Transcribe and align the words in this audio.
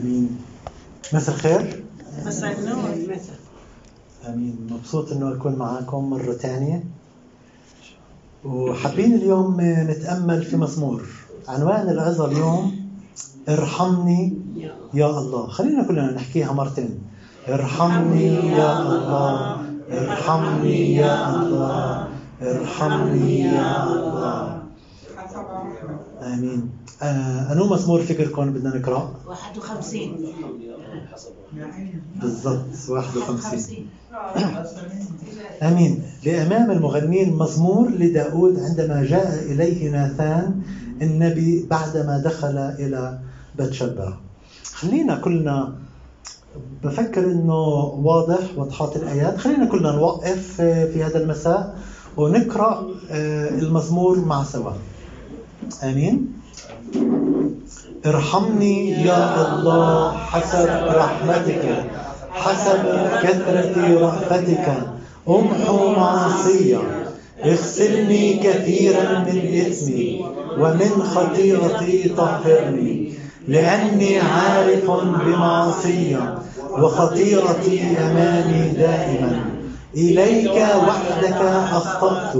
امين 0.00 0.38
مساء 1.12 1.34
الخير. 1.34 1.84
مساء 2.26 2.58
النور. 2.58 3.18
أمين. 4.28 4.56
مبسوط 4.70 5.12
إنه 5.12 5.32
أكون 5.32 5.54
معاكم 5.54 6.10
مرة 6.10 6.32
ثانية 6.32 6.84
وحابين 8.44 9.14
اليوم 9.14 9.56
نتأمل 9.60 10.42
في 10.42 10.56
مزمور 10.56 11.06
عنوان 11.48 11.88
العظة 11.88 12.24
اليوم 12.32 12.90
ارحمني 13.48 14.38
يا 14.94 15.18
الله. 15.18 15.46
خلينا 15.46 15.82
كلنا 15.82 16.12
نحكيها 16.12 16.52
مرتين. 16.52 16.98
ارحمني 17.48 18.34
يا 18.56 18.82
الله. 18.82 19.62
ارحمني 19.92 20.94
يا 20.94 21.36
الله. 21.36 22.08
ارحمني 22.42 23.40
يا 23.40 23.84
الله. 23.86 24.59
آمين. 26.22 26.70
آه 27.02 27.52
أنو 27.52 27.66
مزمور 27.66 28.00
فكركم 28.02 28.50
بدنا 28.52 28.76
نقرأ؟ 28.78 29.14
51 29.26 30.16
بالضبط 32.22 32.64
51 32.88 33.86
آمين. 35.62 36.02
لإمام 36.24 36.70
المغنين 36.70 37.36
مزمور 37.38 37.88
لداود 37.90 38.58
عندما 38.60 39.04
جاء 39.04 39.42
إليه 39.42 39.90
ناثان 39.90 40.62
النبي 41.02 41.66
بعدما 41.70 42.18
دخل 42.24 42.58
إلى 42.58 43.18
بيت 43.58 43.72
شبع 43.72 44.12
خلينا 44.74 45.16
كلنا 45.16 45.72
بفكر 46.84 47.24
إنه 47.24 47.54
واضح 48.04 48.38
وضحات 48.56 48.96
الآيات. 48.96 49.36
خلينا 49.38 49.64
كلنا 49.66 49.92
نوقف 49.92 50.54
في 50.92 51.04
هذا 51.04 51.22
المساء 51.22 51.78
ونقرأ 52.16 52.88
آه، 53.10 53.48
المزمور 53.48 54.18
مع 54.24 54.44
سوا. 54.44 54.72
آمين. 55.82 56.32
ارحمني 58.06 58.90
يا 58.90 59.52
الله 59.52 60.16
حسب 60.16 60.68
رحمتك 60.86 61.64
حسب 62.32 62.82
كثرة 63.22 63.74
رأفتك. 64.00 64.66
امحو 65.28 65.90
معصية 65.90 66.78
اغسلني 67.44 68.34
كثيرا 68.34 69.18
من 69.18 69.38
إثمي 69.66 70.24
ومن 70.58 71.02
خطيئتي 71.14 72.08
طهرني 72.08 73.12
لأني 73.48 74.18
عارف 74.18 74.90
بمعصية 74.90 76.38
وخطيئتي 76.70 77.96
أمامي 77.98 78.68
دائما. 78.78 79.49
إليك 79.96 80.56
وحدك 80.86 81.40
أخطأت 81.72 82.36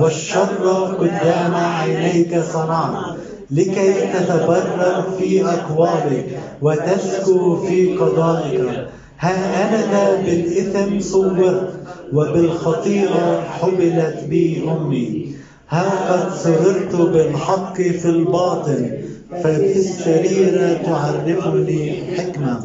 والشر 0.00 0.96
قدام 0.98 1.54
عينيك 1.54 2.40
صنعت 2.52 3.16
لكي 3.50 3.92
تتبرر 4.12 5.04
في 5.18 5.44
أقوالك 5.46 6.40
وتسكو 6.62 7.56
في 7.56 7.96
قضائك. 7.96 8.88
ها 9.18 9.34
أنا 9.68 10.22
بالإثم 10.22 11.00
صورت 11.00 11.68
وبالخطيئة 12.12 13.40
حبلت 13.40 14.24
بي 14.28 14.62
أمي؟ 14.70 15.32
ها 15.68 16.12
قد 16.12 16.34
سررت 16.34 16.96
بالحق 16.96 17.74
في 17.76 18.08
الباطن 18.08 18.90
ففي 19.42 19.76
السريرة 19.76 20.82
تعرفني 20.82 22.02
حكمة؟ 22.16 22.60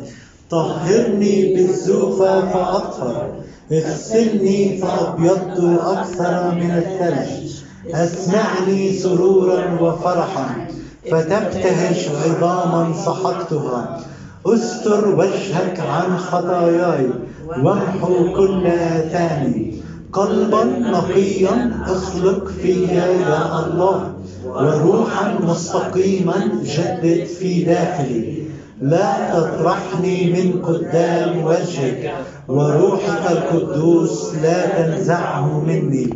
طهرني 0.49 1.53
بالزوفة 1.53 2.41
فأطهر 2.53 3.29
اغسلني 3.73 4.77
فأبيضت 4.77 5.79
أكثر 5.85 6.51
من 6.55 6.71
الثلج. 6.71 7.51
أسمعني 7.93 8.93
سرورا 8.93 9.81
وفرحا. 9.81 10.67
فتبتهج 11.11 12.09
عظاما 12.25 12.93
سحقتها 13.05 13.99
استر 14.45 15.15
وجهك 15.19 15.79
عن 15.79 16.17
خطاياي. 16.17 17.09
وامحو 17.47 18.35
كل 18.35 18.67
آثامي. 18.67 19.81
قلبا 20.13 20.63
نقيا 20.63 21.71
اخلق 21.87 22.47
فيا 22.47 23.05
يا 23.05 23.65
الله. 23.65 24.13
وروحا 24.45 25.39
مستقيما 25.39 26.51
جدد 26.63 27.25
في 27.25 27.63
داخلي. 27.63 28.40
لا 28.81 29.33
تطرحني 29.33 30.31
من 30.33 30.61
قدام 30.61 31.45
وجهك 31.45 32.13
وروحك 32.47 33.31
القدوس 33.31 34.35
لا 34.35 34.65
تنزعه 34.67 35.59
مني. 35.59 36.09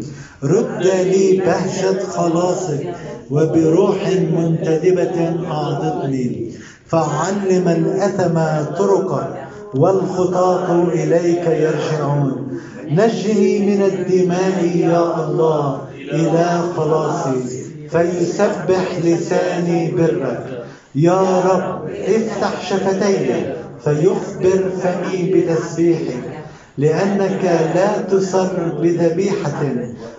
رد 0.43 0.83
لي 0.83 1.41
بهجة 1.45 1.99
خلاصك 2.07 2.93
وبروح 3.31 4.07
منتدبة 4.37 5.35
أعضدني. 5.51 6.51
فعلم 6.87 7.67
الأثم 7.67 8.37
طرقك 8.77 9.47
والخطاة 9.75 10.83
إليك 10.83 11.45
يرجعون. 11.47 12.59
نجني 12.89 13.59
من 13.59 13.81
الدماء 13.81 14.71
يا 14.75 15.25
الله 15.25 15.81
إلى 15.97 16.59
خلاصي 16.77 17.65
فيسبح 17.89 18.99
لساني 19.03 19.91
برك. 19.91 20.54
يا 20.95 21.41
رب 21.41 21.89
افتح 21.89 22.69
شفتي 22.69 23.53
فيخبر 23.83 24.69
فمي 24.81 25.31
بتسبيحك 25.33 26.23
لأنك 26.78 27.44
لا 27.75 28.01
تسر 28.01 28.78
بذبيحة 28.81 29.61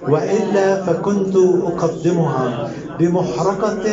وإلا 0.08 0.82
فكنت 0.84 1.36
أقدمها 1.64 2.70
بمحرقة 2.98 3.84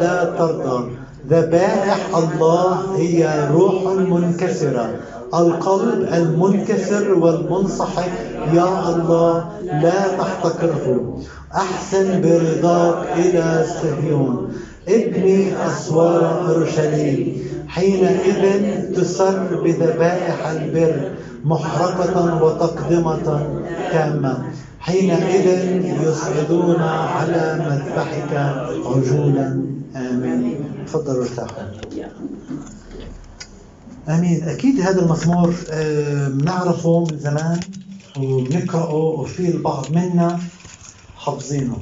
لا 0.00 0.24
ترضى. 0.24 0.90
ذبائح 1.30 1.98
الله 2.16 2.96
هي 2.96 3.48
روح 3.52 3.82
منكسرة 3.92 4.90
القلب 5.34 6.08
المنكسر 6.12 7.14
والمنصحك 7.14 8.12
يا 8.52 8.88
الله 8.88 9.48
لا 9.62 10.08
تحتقره. 10.18 11.18
أحسن 11.54 12.20
برضاك 12.20 13.06
إلى 13.16 13.66
صهيون 13.82 14.52
ابني 14.88 15.66
أسوار 15.66 16.48
أورشليم 16.48 17.44
حينئذ 17.68 18.42
تسر 18.94 19.62
بذبائح 19.62 20.46
البر 20.46 21.10
محرقة 21.44 22.42
وتقدمة 22.44 23.46
تامة. 23.92 24.44
حينئذ 24.80 25.46
يصعدون 26.02 26.80
على 26.80 27.44
مذبحك 27.68 28.32
عجولا 28.86 29.62
آمين. 29.96 30.64
تفضلوا 30.86 31.22
ارتاحوا 31.22 31.62
آمين. 34.08 34.42
أكيد 34.48 34.80
هذا 34.80 35.00
المزمور 35.00 35.54
بنعرفه 36.28 37.04
من 37.10 37.18
زمان 37.18 37.60
وبنقراه 38.18 38.94
وفي 38.94 39.48
البعض 39.48 39.86
منا 39.90 40.38
حافظينه. 41.16 41.76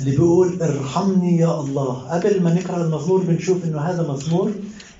اللي 0.00 0.10
بيقول 0.10 0.62
ارحمني 0.62 1.36
يا 1.38 1.60
الله. 1.60 2.08
قبل 2.10 2.42
ما 2.42 2.54
نقرأ 2.54 2.84
المزمور 2.84 3.22
بنشوف 3.22 3.64
إنه 3.64 3.80
هذا 3.80 4.12
مزمور 4.12 4.52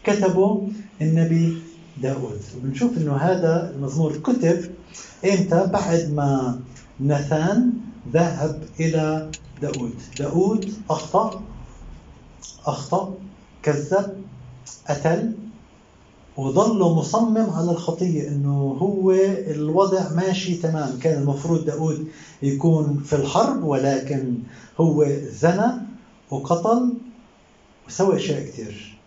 كتبه 0.04 0.68
النبي 1.02 1.58
داود. 2.02 2.40
وبنشوف 2.56 2.98
إنه 2.98 3.16
هذا 3.16 3.72
المزمور 3.76 4.16
كتب 4.16 4.70
إمتى؟ 5.24 5.66
بعد 5.72 6.12
ما 6.12 6.60
نثان 7.00 7.72
ذهب 8.12 8.62
إلى 8.80 9.30
داود. 9.62 9.94
داود 10.18 10.72
أخطأ 10.90 11.42
أخطأ 12.66 13.14
كذب 13.62 14.16
قتل 14.88 15.32
وظل 16.36 16.78
مصمم 16.94 17.50
على 17.50 17.70
الخطية 17.70 18.28
إنه 18.28 18.76
هو 18.80 19.10
الوضع 19.46 20.08
ماشي 20.12 20.54
تمام. 20.54 20.98
كان 20.98 21.22
المفروض 21.22 21.64
داود 21.64 22.08
يكون 22.42 23.02
في 23.06 23.16
الحرب 23.16 23.64
ولكن 23.64 24.34
هو 24.80 25.06
زنى 25.30 25.72
وقتل 26.30 26.92
وسوى 27.88 28.16
أشياء 28.16 28.42
كثير 28.46 28.98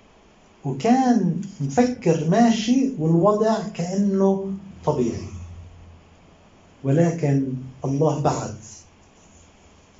وكان 0.65 1.41
مفكر 1.61 2.29
ماشي 2.29 2.89
والوضع 2.99 3.55
كأنه 3.73 4.51
طبيعي. 4.85 5.27
ولكن 6.83 7.47
الله 7.85 8.21
بعث 8.21 8.81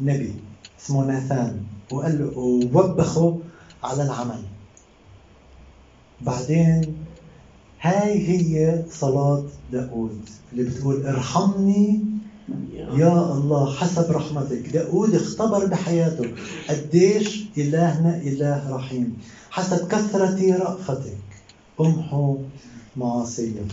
نبي 0.01 0.33
اسمه 0.81 1.05
ناثان 1.05 1.63
وقال 1.91 2.19
له 2.19 2.37
ووبخه 2.39 3.39
على 3.83 4.03
العمل. 4.03 4.41
بعدين 6.21 6.95
هاي 7.81 8.27
هي 8.27 8.83
صلاة 8.91 9.43
داود. 9.71 10.21
اللي 10.53 10.63
بتقول 10.63 11.05
ارحمني 11.05 11.99
يا 12.95 13.33
الله 13.33 13.73
حسب 13.73 14.11
رحمتك. 14.11 14.69
داود 14.73 15.15
اختبر 15.15 15.65
بحياته. 15.65 16.31
قديش 16.69 17.45
إلهنا 17.57 18.17
إله 18.17 18.75
رحيم. 18.75 19.17
حسب 19.49 19.87
كثرة 19.87 20.57
رأفتك. 20.57 21.17
امحو 21.81 22.37
معاصية 22.97 23.67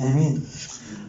آمين. 0.00 0.42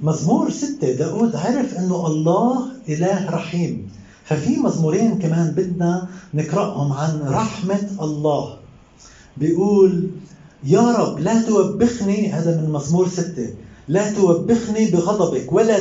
مزمور 0.01 0.49
ستة. 0.49 0.91
داود 0.93 1.35
عرف 1.35 1.73
أنه 1.73 2.07
الله 2.07 2.71
إله 2.89 3.29
رحيم. 3.29 3.91
ففي 4.25 4.57
مزمورين 4.57 5.19
كمان 5.19 5.51
بدنا 5.51 6.07
نقرأهم 6.33 6.93
عن 6.93 7.21
رحمة 7.21 7.89
الله. 8.01 8.57
بيقول 9.37 10.09
يا 10.63 10.91
رب 10.91 11.19
لا 11.19 11.41
توبخني 11.41 12.31
هذا 12.31 12.61
من 12.61 12.69
مزمور 12.69 13.07
ستة. 13.07 13.53
لا 13.87 14.13
توبخني 14.13 14.91
بغضبك 14.91 15.53
ولا 15.53 15.77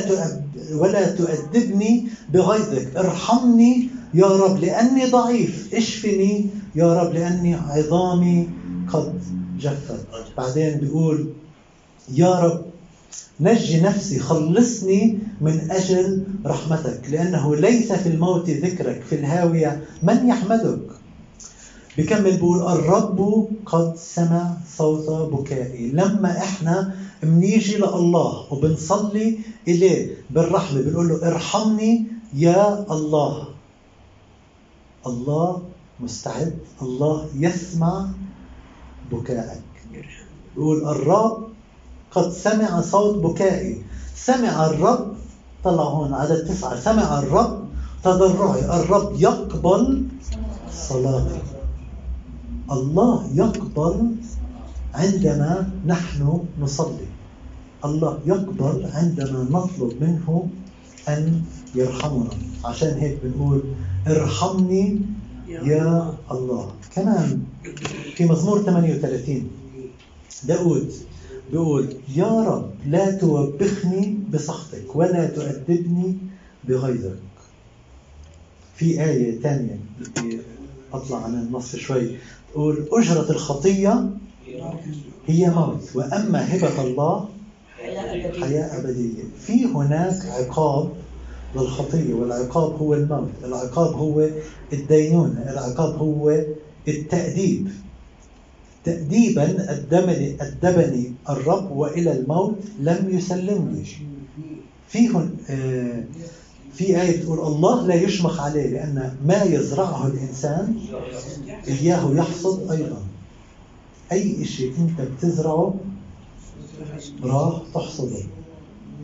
ولا 0.73 1.11
تؤدبني 1.11 2.07
بغيظك. 2.33 2.95
ارحمني 2.97 3.89
يا 4.13 4.27
رب 4.27 4.57
لأني 4.57 5.05
ضعيف. 5.05 5.69
اشفني 5.73 6.49
يا 6.75 6.93
رب 6.93 7.13
لأني 7.13 7.55
عظامي 7.55 8.49
قد 8.93 9.21
جفت. 9.59 10.05
بعدين 10.37 10.77
بيقول 10.77 11.29
يا 12.13 12.39
رب 12.39 12.65
نجي 13.39 13.81
نفسي 13.81 14.19
خلصني 14.19 15.19
من 15.41 15.71
أجل 15.71 16.23
رحمتك 16.45 17.01
لأنه 17.09 17.55
ليس 17.55 17.91
في 17.91 18.09
الموت 18.09 18.49
ذكرك 18.49 19.01
في 19.09 19.15
الهاوية 19.15 19.81
من 20.03 20.27
يحمدك؟ 20.27 20.79
بكمل 21.97 22.37
بقول 22.37 22.61
الرب 22.67 23.47
قد 23.65 23.95
سمع 23.95 24.53
صوت 24.77 25.33
بكائي. 25.33 25.91
لما 25.91 26.37
إحنا 26.37 26.95
بنيجي 27.23 27.77
لله 27.77 28.53
وبنصلي 28.53 29.39
إليه 29.67 30.17
بالرحمة 30.29 30.81
بنقول 30.81 31.09
له 31.09 31.27
ارحمني 31.27 32.05
يا 32.33 32.85
الله. 32.91 33.47
الله 35.07 35.61
مستعد 35.99 36.57
الله 36.81 37.27
يسمع 37.35 38.07
بكائك. 39.11 39.61
يقول 40.57 40.87
الرب 40.87 41.47
قد 42.11 42.29
سمع 42.31 42.81
صوت 42.81 43.17
بكائي. 43.17 43.83
سمع 44.15 44.65
الرب 44.65 45.13
طلع 45.63 45.83
هون 45.83 46.13
عدد 46.13 46.47
تسعة 46.47 46.79
سمع 46.79 47.19
الرب 47.19 47.67
تضرعي. 48.03 48.65
الرب 48.79 49.21
يقبل 49.21 50.07
صلاتي 50.71 51.58
الله 52.71 53.29
يقبل 53.33 54.15
عندما 54.93 55.69
نحن 55.85 56.45
نصلي. 56.59 57.07
الله 57.85 58.19
يقبل 58.25 58.89
عندما 58.93 59.47
نطلب 59.51 59.93
منه 60.03 60.47
أن 61.07 61.43
يرحمنا. 61.75 62.29
عشان 62.65 62.97
هيك 62.97 63.17
بنقول 63.23 63.63
ارحمني 64.07 65.01
يا 65.47 66.13
الله. 66.31 66.71
كمان 66.95 67.43
في 68.15 68.25
مزمور 68.25 68.63
38 68.63 69.51
داود 70.43 70.91
بيقول 71.51 71.93
يا 72.15 72.43
رب 72.43 72.71
لا 72.85 73.11
توبخني 73.11 74.19
بسخطك 74.33 74.95
ولا 74.95 75.25
تؤدبني 75.25 76.17
بغيظك. 76.67 77.19
في 78.75 79.03
آية 79.03 79.41
ثانية 79.41 79.79
بدي 79.99 80.37
أطلع 80.93 81.23
عن 81.23 81.33
النص 81.33 81.75
شوي. 81.75 82.17
أجرة 82.91 83.31
الخطية 83.31 84.09
هي 85.27 85.49
موت 85.49 85.95
وأما 85.95 86.55
هبة 86.55 86.81
الله 86.83 87.29
حياة 88.41 88.79
أبدية. 88.79 89.23
في 89.39 89.65
هناك 89.65 90.25
عقاب 90.25 90.91
للخطية 91.55 92.13
والعقاب 92.13 92.73
هو 92.75 92.93
الموت 92.93 93.29
العقاب 93.43 93.93
هو 93.93 94.29
الدينونة 94.73 95.51
العقاب 95.51 95.95
هو 95.95 96.43
التأديب. 96.87 97.69
تأديبا 98.83 99.71
أدبني, 99.71 100.37
أدبني 100.41 101.13
الرب 101.29 101.71
وإلى 101.71 102.11
الموت 102.11 102.57
لم 102.79 103.09
يسلمني 103.09 103.83
في 104.87 105.07
آه، 105.49 106.03
في 106.73 107.01
آية 107.01 107.23
تقول 107.23 107.39
الله 107.39 107.87
لا 107.87 107.95
يشمخ 107.95 108.39
عليه 108.39 108.67
لأن 108.69 109.15
ما 109.25 109.43
يزرعه 109.43 110.07
الإنسان 110.07 110.75
إياه 111.67 112.11
يحصد 112.11 112.71
أيضا. 112.71 113.01
أي 114.11 114.45
شيء 114.45 114.73
أنت 114.77 115.01
بتزرعه 115.01 115.75
راح 117.23 117.61
تحصده. 117.73 118.23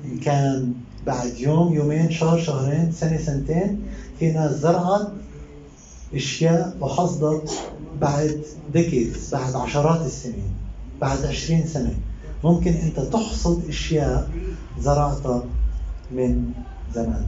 إن 0.05 0.19
كان 0.19 0.73
بعد 1.05 1.37
يوم 1.37 1.73
يومين 1.73 2.11
شهر 2.11 2.41
شهرين 2.41 2.91
سنة 2.91 3.17
سنتين 3.17 3.81
في 4.19 4.31
ناس 4.31 4.51
زرعت 4.51 5.07
أشياء 6.13 6.77
وحصدت 6.81 7.49
بعد 8.01 8.41
ديكيدز 8.73 9.29
بعد 9.31 9.55
عشرات 9.55 10.05
السنين 10.05 10.53
بعد 11.01 11.25
عشرين 11.25 11.67
سنة. 11.67 11.97
ممكن 12.43 12.71
أنت 12.73 12.99
تحصد 12.99 13.67
أشياء 13.69 14.31
زرعتها 14.81 15.43
من 16.11 16.51
زمان. 16.95 17.27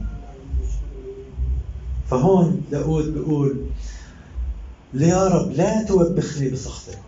فهون 2.10 2.62
داود 2.70 3.14
بيقول 3.14 3.66
يا 4.94 5.28
رب 5.28 5.52
لا 5.52 5.82
توبخني 5.82 6.48
بسخطك. 6.48 6.98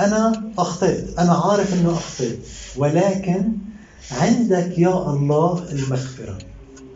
أنا 0.00 0.52
أخطيت 0.58 1.18
أنا 1.18 1.32
عارف 1.32 1.74
أنه 1.74 1.90
أخطيت 1.92 2.38
ولكن 2.76 3.52
عندك 4.10 4.78
يا 4.78 5.10
الله 5.10 5.64
المغفرة 5.72 6.38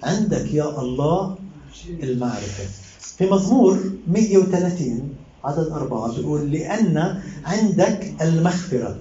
عندك 0.02 0.54
يا 0.54 0.80
الله 0.80 1.36
المعرفة. 2.02 2.64
في 3.00 3.30
مزمور 3.30 3.78
130 4.08 5.14
عدد 5.44 5.68
أربعة 5.68 6.16
بيقول 6.16 6.52
لأن 6.52 7.22
عندك 7.44 8.14
المغفرة 8.22 8.96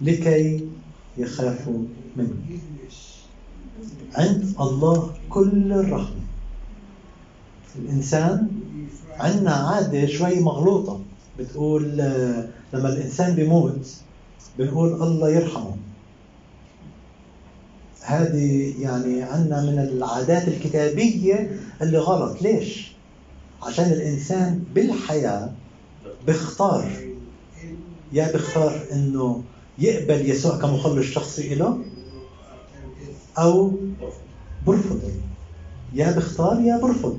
لكي 0.00 0.68
يخافوا 1.18 1.82
منك. 2.16 2.60
عند 4.14 4.54
الله 4.60 5.10
كل 5.28 5.72
الرحمة. 5.72 6.23
الإنسان 7.78 8.48
عندنا 9.18 9.50
عادة 9.50 10.06
شوي 10.06 10.40
مغلوطة. 10.40 11.00
بتقول 11.38 12.00
آه، 12.00 12.48
لما 12.72 12.88
الإنسان 12.88 13.34
بيموت 13.34 13.94
بنقول 14.58 15.02
الله 15.02 15.30
يرحمه. 15.30 15.76
هذه 18.02 18.74
يعني 18.82 19.22
عندنا 19.22 19.60
من 19.62 19.78
العادات 19.78 20.48
الكتابية 20.48 21.60
اللي 21.82 21.98
غلط. 21.98 22.42
ليش؟ 22.42 22.92
عشان 23.62 23.84
الإنسان 23.84 24.64
بالحياة 24.74 25.52
بيختار. 26.26 26.90
يا 28.12 28.32
بيختار 28.32 28.80
إنه 28.92 29.42
يقبل 29.78 30.30
يسوع 30.30 30.58
كمخلص 30.58 31.06
شخصي 31.06 31.54
له 31.54 31.78
أو 33.38 33.72
برفضه. 34.66 35.10
يا 35.94 36.10
بيختار 36.12 36.60
يا 36.60 36.78
برفض. 36.78 37.18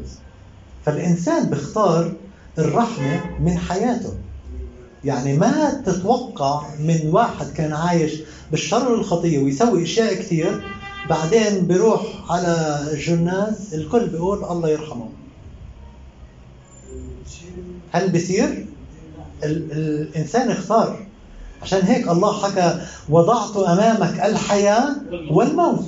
فالإنسان 0.86 1.50
بيختار 1.50 2.14
الرحمة 2.58 3.22
من 3.40 3.58
حياته. 3.58 4.14
يعني 5.04 5.38
ما 5.38 5.82
تتوقع 5.86 6.62
من 6.80 7.00
واحد 7.12 7.52
كان 7.52 7.74
عايش 7.74 8.14
بالشر 8.52 8.92
والخطية 8.92 9.40
ويسوي 9.40 9.84
أشياء 9.84 10.14
كثير 10.14 10.64
بعدين 11.10 11.68
بيروح 11.68 12.02
على 12.32 12.80
الجناز 12.92 13.74
الكل 13.74 14.08
بيقول 14.08 14.44
الله 14.44 14.70
يرحمه. 14.70 15.10
هل 17.92 18.12
بصير؟ 18.12 18.66
الإنسان 19.44 20.52
اختار 20.52 21.06
عشان 21.62 21.82
هيك 21.82 22.08
الله 22.10 22.34
حكى 22.42 22.82
وضعت 23.10 23.58
أمامك 23.58 24.20
الحياة 24.20 24.96
والموت. 25.32 25.86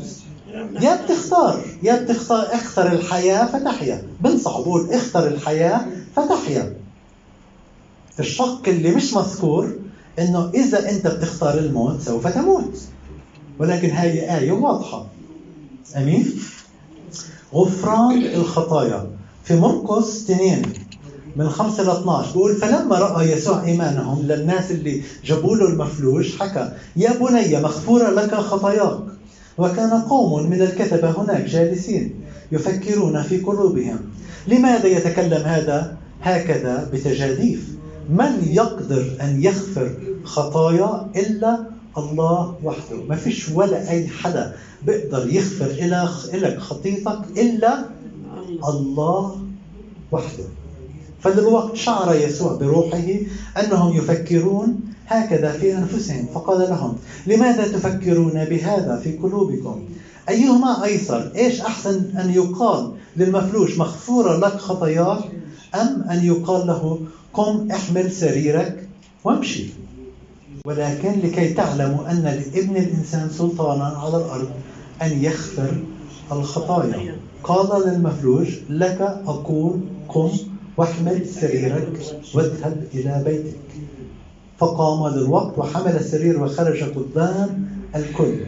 يا 0.81 1.01
بتختار 1.05 1.61
يا 1.83 2.03
بتختار 2.03 2.47
اختر 2.51 2.91
الحياة 2.91 3.45
فتحيا. 3.45 4.03
بنصح 4.21 4.59
بقول 4.59 4.89
اختر 4.91 5.27
الحياة 5.27 5.85
فتحيا. 6.15 6.73
الشق 8.19 8.61
اللي 8.67 8.91
مش 8.91 9.13
مذكور 9.13 9.75
إنه 10.19 10.51
إذا 10.53 10.89
أنت 10.89 11.07
بتختار 11.07 11.57
الموت 11.57 12.01
سوف 12.01 12.27
تموت. 12.27 12.77
ولكن 13.59 13.89
هاي 13.89 14.37
آية 14.37 14.51
واضحة. 14.51 15.05
أمين؟ 15.97 16.39
غفران 17.53 18.21
الخطايا. 18.25 19.09
في 19.43 19.55
مرقس 19.55 20.23
2 20.29 20.61
من 21.35 21.49
5 21.49 21.83
ل 21.83 21.89
12 21.89 22.31
بيقول 22.33 22.55
فلما 22.55 22.95
رأى 22.99 23.31
يسوع 23.31 23.63
إيمانهم 23.63 24.21
للناس 24.21 24.71
اللي 24.71 25.01
جابوا 25.25 25.55
له 25.55 25.67
المفلوج 25.69 26.37
حكى 26.39 26.71
يا 26.95 27.13
بني 27.13 27.61
مغفورة 27.61 28.09
لك 28.09 28.35
خطاياك. 28.35 28.99
وكان 29.57 30.01
قوم 30.01 30.49
من 30.49 30.61
الكتبه 30.61 31.09
هناك 31.09 31.45
جالسين 31.45 32.13
يفكرون 32.51 33.23
في 33.23 33.37
قلوبهم. 33.37 33.99
لماذا 34.47 34.87
يتكلم 34.87 35.43
هذا؟ 35.43 35.97
هكذا 36.21 36.89
بتجاديف. 36.93 37.67
من 38.09 38.47
يقدر 38.51 39.17
أن 39.21 39.43
يغفر 39.43 39.91
خطايا 40.23 41.07
إلا 41.15 41.59
الله 41.97 42.55
وحده؟ 42.63 43.03
ما 43.09 43.15
فيش 43.15 43.49
ولا 43.49 43.89
أي 43.89 44.07
حدا 44.07 44.55
بيقدر 44.85 45.27
يغفر 45.33 45.67
لك 46.33 46.59
خطيتك 46.59 47.19
إلا 47.37 47.85
الله 48.67 49.35
وحده. 50.11 50.43
فللوقت 51.21 51.75
شعر 51.75 52.15
يسوع 52.15 52.55
بروحه 52.55 53.07
أنهم 53.63 53.97
يفكرون 53.97 54.79
هكذا 55.07 55.51
في 55.51 55.77
أنفسهم. 55.77 56.25
فقال 56.33 56.69
لهم 56.69 56.97
لماذا 57.27 57.63
تفكرون 57.67 58.45
بهذا 58.45 58.99
في 59.03 59.17
قلوبكم؟ 59.17 59.79
أيهما 60.29 60.83
أيسر؟ 60.83 61.31
إيش 61.35 61.61
أحسن 61.61 62.17
أن 62.19 62.31
يقال 62.33 62.91
للمفلوج 63.17 63.77
مغفورة 63.79 64.37
لك 64.37 64.57
خطاياك 64.57 65.19
أم 65.75 66.03
أن 66.11 66.25
يقال 66.25 66.67
له 66.67 66.99
قم 67.33 67.71
احمل 67.71 68.11
سريرك 68.11 68.87
وامشي 69.23 69.65
ولكن 70.65 71.19
لكي 71.23 71.53
تعلموا 71.53 72.11
أن 72.11 72.23
لابن 72.23 72.77
الإنسان 72.77 73.29
سلطانا 73.29 73.83
على 73.85 74.17
الأرض 74.17 74.49
أن 75.01 75.23
يغفر 75.23 75.77
الخطايا. 76.31 77.15
قال 77.43 77.87
للمفلوج 77.87 78.47
لك 78.69 79.01
أقول 79.27 79.79
قم 80.09 80.29
واحمل 80.77 81.27
سريرك 81.27 81.99
واذهب 82.33 82.83
إلى 82.93 83.21
بيتك. 83.25 83.57
فقام 84.57 85.13
للوقت 85.15 85.57
وحمل 85.57 85.95
السرير 85.95 86.43
وخرج 86.43 86.83
قدام 86.83 87.69
الكل. 87.95 88.39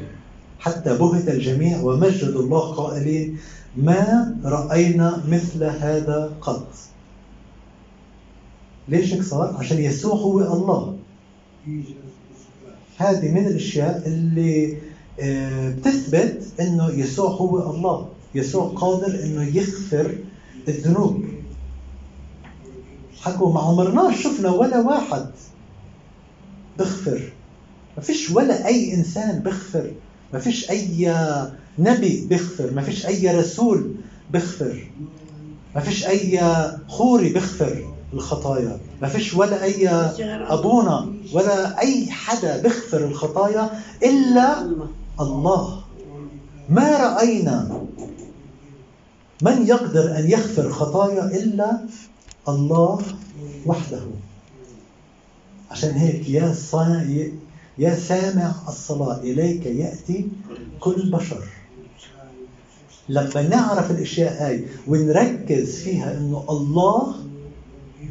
حتى 0.59 0.97
بهت 0.97 1.29
الجميع 1.29 1.81
ومجد 1.81 2.27
الله 2.27 2.73
قائلين 2.73 3.37
ما 3.77 4.35
رأينا 4.45 5.23
مثل 5.27 5.63
هذا 5.63 6.31
قط. 6.41 6.67
ليش 8.87 9.13
هيك 9.13 9.23
صار؟ 9.23 9.55
عشان 9.59 9.77
يسوع 9.77 10.13
هو 10.15 10.39
الله. 10.39 10.95
هذه 12.97 13.31
من 13.31 13.45
الأشياء 13.47 14.03
اللي 14.05 14.77
آه، 15.19 15.69
بتثبت 15.69 16.43
إنه 16.59 16.89
يسوع 16.89 17.29
هو 17.29 17.71
الله. 17.71 18.07
يسوع 18.35 18.67
قادر 18.75 19.23
إنه 19.23 19.43
يغفر 19.57 20.15
الذنوب. 20.67 21.23
حكوا 23.21 23.53
ما 23.53 23.59
عمرناش 23.59 24.23
شفنا 24.23 24.51
ولا 24.51 24.79
واحد 24.79 25.25
بغفر 26.79 27.33
ما 27.97 28.03
فيش 28.03 28.29
ولا 28.29 28.67
أي 28.67 28.93
إنسان 28.93 29.39
بغفر 29.39 29.91
ما 30.33 30.39
فيش 30.39 30.69
أي 30.69 31.15
نبي 31.79 32.27
بغفر 32.29 32.71
ما 32.71 32.81
فيش 32.81 33.05
أي 33.05 33.39
رسول 33.39 33.91
بغفر 34.33 34.87
ما 35.75 35.81
فيش 35.81 36.07
أي 36.07 36.39
خوري 36.87 37.29
بغفر 37.33 37.85
الخطايا. 38.13 38.79
ما 39.01 39.07
فيش 39.07 39.33
ولا 39.33 39.63
أي 39.63 39.87
أبونا 40.49 41.13
ولا 41.33 41.79
أي 41.79 42.05
حدا 42.11 42.61
بغفر 42.61 42.97
الخطايا 43.05 43.69
إلا 44.03 44.67
الله. 45.19 45.81
ما 46.69 46.97
رأينا 46.97 47.85
من 49.41 49.67
يقدر 49.67 50.17
أن 50.17 50.29
يغفر 50.29 50.69
خطايا 50.71 51.25
إلا 51.25 51.79
الله 52.47 53.01
وحده. 53.65 54.01
عشان 55.71 55.91
هيك 55.91 56.29
يا 56.29 56.53
صا... 56.53 57.05
يا 57.77 57.95
سامع 57.95 58.55
الصلاة 58.67 59.19
إليك 59.21 59.65
يأتي 59.65 60.27
كل 60.79 61.11
بشر. 61.11 61.43
لما 63.09 63.41
نعرف 63.47 63.91
الأشياء 63.91 64.45
هاي 64.45 64.65
ونركز 64.87 65.75
فيها 65.75 66.17
إنه 66.17 66.45
الله 66.49 67.15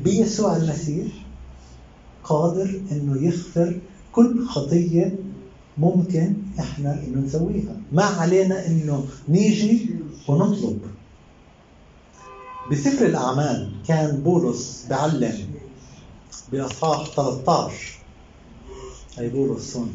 بيسوع 0.04 0.56
المسيح 0.56 1.06
قادر 2.24 2.80
إنه 2.92 3.22
يغفر 3.22 3.78
كل 4.12 4.46
خطية 4.46 5.16
ممكن 5.78 6.34
إحنا 6.58 7.02
إنه 7.06 7.20
نسويها. 7.26 7.76
ما 7.92 8.04
علينا 8.04 8.66
إنه 8.66 9.04
نيجي 9.28 9.90
ونطلب. 10.28 10.78
بسفر 12.70 13.06
الأعمال 13.06 13.72
كان 13.88 14.20
بولس 14.20 14.86
بعلم 14.90 15.47
بإصحاح 16.52 17.06
13 17.16 17.72
هي 19.18 19.28
بولس 19.28 19.76
هون. 19.76 19.90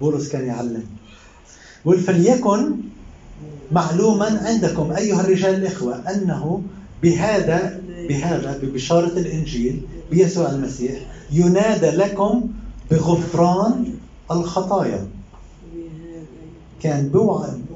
بولس 0.00 0.28
كان 0.28 0.46
يعلم. 0.46 0.84
بقول 1.84 2.00
فليكن 2.00 2.74
معلوما 3.72 4.40
عندكم 4.44 4.92
أيها 4.92 5.20
الرجال 5.20 5.54
الإخوة 5.54 5.94
أنه 5.94 6.62
بهذا 7.02 7.80
بهذا 8.08 8.58
ببشارة 8.62 9.18
الإنجيل 9.18 9.80
بيسوع 10.10 10.50
المسيح 10.50 10.92
ينادى 11.32 11.90
لكم 11.90 12.48
بغفران 12.90 13.94
الخطايا. 14.30 15.06
كان 16.82 17.10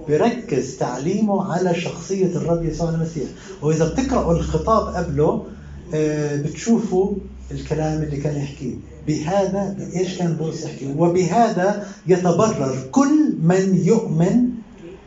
بركز 0.09 0.77
تعليمه 0.77 1.53
على 1.53 1.81
شخصية 1.81 2.27
الرب 2.37 2.65
يسوع 2.65 2.91
المسيح. 2.91 3.29
وإذا 3.63 3.89
بتقرأوا 3.89 4.33
الخطاب 4.33 4.95
قبله 4.95 5.47
آه، 5.95 6.37
بتشوفوا 6.37 7.15
الكلام 7.51 8.03
اللي 8.03 8.17
كان 8.17 8.37
يحكيه 8.37 8.75
بهذا 9.07 9.77
إيش 9.97 10.19
كان 10.19 10.33
بولس 10.37 10.65
يحكي؟ 10.65 10.95
وبهذا 10.99 11.87
يتبرر 12.07 12.89
كل 12.91 13.37
من 13.43 13.81
يؤمن 13.85 14.51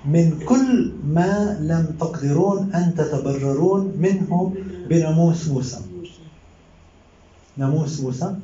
من 0.06 0.40
كل 0.46 0.92
ما 1.08 1.58
لم 1.62 1.96
تقدرون 2.00 2.74
أن 2.74 2.96
تتبررون 2.98 3.94
منه 4.00 4.54
بناموس 4.90 5.48
موسى. 5.48 5.80
ناموس 7.58 8.00
موسى 8.00 8.36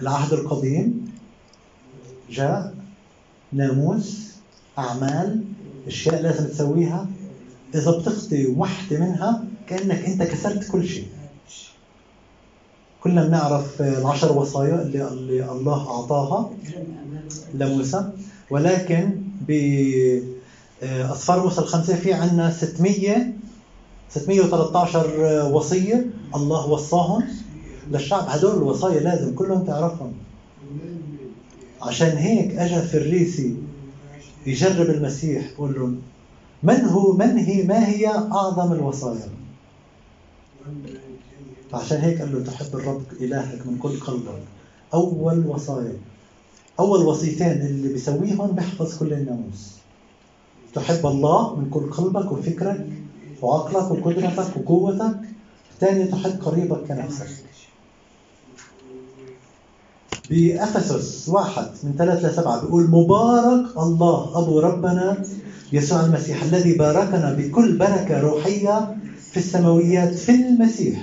العهد 0.00 0.32
القديم 0.32 1.12
جاء 2.30 2.74
ناموس 3.52 4.28
أعمال 4.78 5.44
أشياء 5.86 6.22
لازم 6.22 6.46
تسويها 6.48 7.06
إذا 7.74 7.90
بتخطي 7.90 8.46
واحدة 8.46 9.00
منها 9.00 9.44
كأنك 9.66 10.04
أنت 10.04 10.22
كسرت 10.22 10.70
كل 10.70 10.86
شيء. 10.88 11.06
كلنا 13.04 13.26
بنعرف 13.26 13.82
العشر 13.82 14.32
وصايا 14.32 14.82
اللي, 14.82 15.52
الله 15.52 15.90
أعطاها 15.90 16.50
لموسى. 17.54 18.12
ولكن 18.50 19.16
بأصفار 20.82 21.42
موسى 21.42 21.60
الخمسة 21.60 21.94
في 21.96 22.12
عندنا 22.12 22.50
600 22.50 23.26
613 24.10 25.50
وصية 25.52 26.06
الله 26.34 26.66
وصاهم 26.66 27.26
للشعب. 27.90 28.24
هدول 28.28 28.56
الوصايا 28.56 29.00
لازم 29.00 29.34
كلهم 29.34 29.64
تعرفهم. 29.64 30.12
عشان 31.82 32.16
هيك 32.16 32.54
اجى 32.56 32.82
فريسي 32.82 33.54
يجرب 34.46 34.90
المسيح 34.90 35.52
بقول 35.54 35.74
له 35.74 35.92
من 36.62 36.84
هو 36.84 37.12
من 37.16 37.38
هي 37.38 37.66
ما 37.66 37.86
هي 37.88 38.08
أعظم 38.08 38.72
الوصايا? 38.72 39.28
فعشان 41.72 42.00
هيك 42.00 42.20
قال 42.20 42.32
له 42.32 42.44
تحب 42.44 42.74
الرب 42.74 43.02
إلهك 43.20 43.66
من 43.66 43.78
كل 43.78 44.00
قلبك. 44.00 44.42
أول 44.94 45.46
وصايا 45.46 45.96
أول 46.80 47.06
وصيتين 47.06 47.52
اللي 47.52 47.88
بيسويهم 47.88 48.50
بيحفظ 48.50 48.98
كل 48.98 49.12
الناموس. 49.12 49.72
تحب 50.74 51.06
الله 51.06 51.56
من 51.56 51.70
كل 51.70 51.90
قلبك 51.90 52.32
وفكرك 52.32 52.86
وعقلك 53.42 53.90
وقدرتك 53.90 54.56
وقوتك. 54.56 55.20
الثانية 55.72 56.04
تحب 56.04 56.42
قريبك 56.42 56.78
كنفسك. 56.88 57.26
بأفسس 60.30 61.28
واحد 61.28 61.66
من 61.84 61.94
ثلاثة 61.98 62.28
لسبعة 62.28 62.60
بيقول 62.60 62.90
مبارك 62.90 63.76
الله 63.78 64.38
أبو 64.38 64.60
ربنا 64.60 65.22
يسوع 65.72 66.04
المسيح 66.04 66.42
الذي 66.42 66.72
باركنا 66.72 67.32
بكل 67.32 67.78
بركة 67.78 68.20
روحية 68.20 68.96
في 69.38 69.44
السماويات 69.44 70.14
في 70.14 70.34
المسيح 70.34 70.98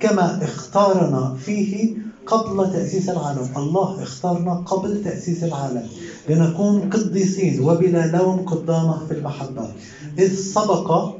كما 0.00 0.44
اختارنا 0.44 1.36
فيه 1.44 1.96
قبل 2.26 2.72
تأسيس 2.72 3.08
العالم. 3.08 3.48
الله 3.56 4.02
اختارنا 4.02 4.54
قبل 4.54 5.04
تأسيس 5.04 5.44
العالم. 5.44 5.86
لنكون 6.28 6.90
قديسين 6.90 7.60
وبلا 7.60 8.06
لوم 8.06 8.38
قدامه 8.46 9.06
في 9.06 9.14
المحبة. 9.14 9.72
إذ 10.18 10.34
سبق 10.34 11.14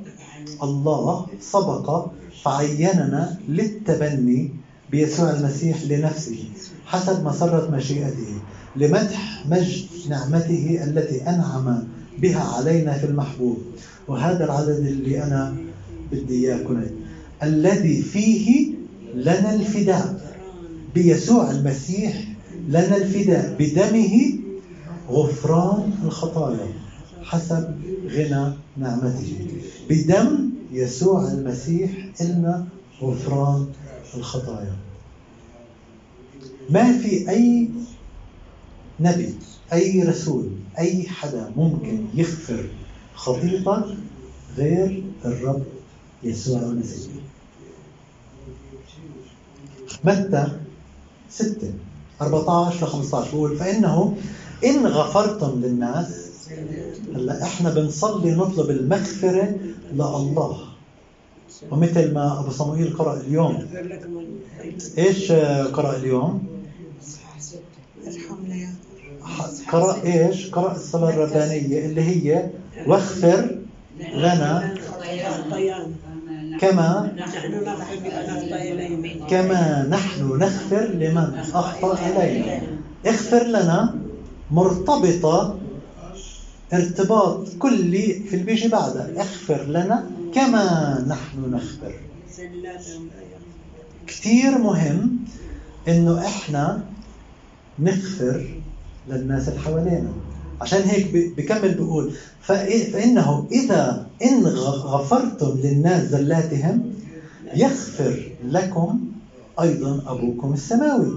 الله 0.62 1.26
سبق 1.40 2.07
فعيننا 2.45 3.38
للتبني 3.49 4.50
بيسوع 4.90 5.31
المسيح 5.31 5.83
لنفسه 5.85 6.45
حسب 6.87 7.25
مسرة 7.25 7.71
مشيئته 7.71 8.33
لمدح 8.76 9.47
مجد 9.50 9.87
نعمته 10.09 10.81
التي 10.85 11.23
أنعم 11.23 11.83
بها 12.19 12.45
علينا 12.57 12.92
في 12.92 13.07
المحبوب. 13.07 13.59
وهذا 14.09 14.45
العدد 14.45 14.78
اللي 14.87 15.25
أنا 15.25 15.54
بدي 16.12 16.35
إياه 16.47 16.83
الذي 17.42 18.02
فيه 18.02 18.73
لنا 19.14 19.54
الفداء. 19.54 20.33
بيسوع 20.95 21.50
المسيح 21.50 22.25
لنا 22.69 22.97
الفداء. 22.97 23.57
بدمه 23.59 24.38
غفران 25.11 25.92
الخطايا 26.04 26.66
حسب 27.23 27.75
غنى 28.09 28.52
نعمته. 28.76 29.37
بدم 29.90 30.50
يسوع 30.73 31.33
المسيح 31.33 31.90
لنا 32.21 32.66
غفران 33.02 33.66
الخطايا. 34.16 34.76
ما 36.71 36.99
في 36.99 37.31
أي 37.31 37.69
نبي 39.00 39.35
أي 39.73 40.02
رسول 40.02 40.49
أي 40.78 41.02
حدا 41.02 41.52
ممكن 41.57 42.04
يغفر 42.14 42.64
خطيئتك 43.14 43.85
غير 44.59 45.02
الرب 45.25 45.62
يسوع 46.25 46.59
المسيح 46.61 47.12
متى 50.05 50.49
6 51.31 51.73
14 52.23 52.87
ل 52.87 52.88
15 52.88 53.31
بقول 53.31 53.57
فإنه 53.57 54.17
إن 54.64 54.87
غفرتم 54.87 55.61
للناس 55.61 56.33
هلأ 57.14 57.43
إحنا 57.43 57.71
بنصلي 57.75 58.31
نطلب 58.31 58.71
المغفرة 58.71 59.57
لله. 59.93 60.59
ومثل 61.71 62.14
ما 62.14 62.41
أبو 62.41 62.50
صموئيل 62.50 62.97
قرأ 62.97 63.21
اليوم. 63.21 63.67
إيش 64.99 65.33
قرأ 65.73 65.97
اليوم؟ 65.97 66.47
قرأ 69.71 70.02
إيش؟ 70.05 70.50
قرأ 70.50 70.73
الصلاة 70.76 71.11
الربانية 71.11 71.87
اللي 71.87 72.00
هي 72.00 72.50
واغفر 72.87 73.59
لنا. 74.14 74.75
كما 76.61 77.12
كما 79.30 79.87
نحن 79.90 80.38
نغفر 80.38 80.85
لمن 80.85 81.35
أخطأ 81.54 81.99
إلينا. 82.09 82.61
اغفر 83.06 83.44
لنا 83.44 83.94
مرتبطة 84.50 85.59
ارتباط 86.73 87.49
كلي 87.59 88.14
في 88.14 88.35
اللي 88.35 88.44
بيجي 88.44 88.68
بعدها 88.68 89.11
اغفر 89.16 89.62
لنا 89.62 90.11
كما 90.35 91.04
نحن 91.09 91.50
نغفر. 91.50 91.94
كتير 94.06 94.59
مهم 94.59 95.18
إنه 95.88 96.26
إحنا 96.26 96.85
نغفر 97.78 98.54
للناس 99.09 99.49
اللي 99.49 99.61
حوالينا. 99.61 100.12
عشان 100.62 100.83
هيك 100.83 101.35
بكمل 101.37 101.75
بيقول 101.75 102.12
فإ- 102.49 102.90
فإنه 102.92 103.47
إذا 103.52 104.07
إن 104.25 104.47
غفرتم 104.47 105.59
للناس 105.64 106.02
زلاتهم 106.09 106.83
يغفر 107.54 108.28
لكم 108.45 109.00
أيضا 109.61 110.02
أبوكم 110.07 110.52
السماوي. 110.52 111.12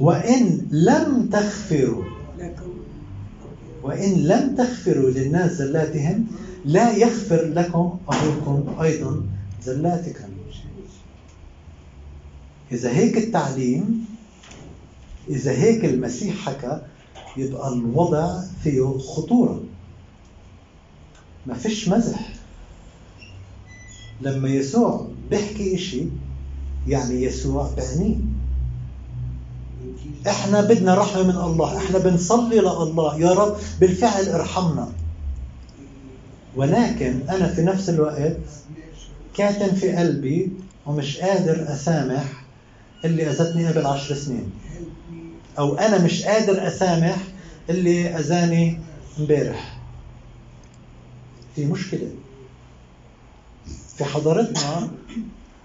وإن 0.00 0.66
لم 0.70 1.28
تغفروا 1.32 2.04
وإن 3.82 4.12
لم 4.12 4.54
تغفروا 4.56 5.10
للناس 5.10 5.52
زلاتهم 5.52 6.26
لا 6.64 6.92
يغفر 6.96 7.44
لكم 7.54 7.98
أبوكم 8.08 8.82
أيضا 8.82 9.22
زلاتكم 9.64 10.28
إذا 12.72 12.90
هيك 12.90 13.18
التعليم 13.18 14.04
إذا 15.30 15.50
هيك 15.52 15.84
المسيح 15.84 16.34
حكى 16.36 16.80
يبقى 17.36 17.72
الوضع 17.72 18.40
فيه 18.62 18.98
خطورة. 18.98 19.60
ما 21.46 21.54
فيش 21.54 21.88
مزح. 21.88 22.28
لما 24.20 24.48
يسوع 24.48 25.06
بيحكي 25.30 25.74
إشي 25.74 26.02
يعني 26.88 27.22
يسوع 27.22 27.70
بعنيه 27.76 28.16
إحنا 30.28 30.60
بدنا 30.60 30.94
رحمة 30.94 31.22
من 31.22 31.36
الله 31.36 31.76
إحنا 31.76 31.98
بنصلي 31.98 32.58
لله. 32.58 33.18
يا 33.20 33.32
رب 33.32 33.56
بالفعل 33.80 34.28
ارحمنا. 34.28 34.88
ولكن 36.56 37.20
أنا 37.30 37.48
في 37.48 37.62
نفس 37.62 37.88
الوقت 37.88 38.36
كاتم 39.34 39.74
في 39.76 39.92
قلبي 39.92 40.52
ومش 40.86 41.16
قادر 41.18 41.72
أسامح 41.72 42.44
اللي 43.04 43.30
أذتني 43.30 43.66
قبل 43.66 43.86
عشر 43.86 44.14
سنين. 44.14 44.50
أو 45.58 45.74
أنا 45.74 46.04
مش 46.04 46.22
قادر 46.22 46.66
أسامح 46.66 47.16
اللي 47.70 48.08
أذاني 48.08 48.78
امبارح. 49.18 49.78
في 51.56 51.66
مشكلة. 51.66 52.08
في 53.96 54.04
حضارتنا 54.04 54.90